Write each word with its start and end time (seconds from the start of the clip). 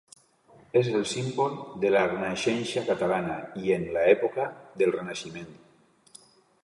És 0.79 0.87
el 0.99 1.03
símbol 1.09 1.57
de 1.83 1.91
la 1.95 2.01
Renaixença 2.07 2.83
catalana 2.89 3.37
i 3.67 3.77
en 3.79 3.85
l'època, 3.99 4.49
del 4.83 4.97
renaixement. 5.01 5.55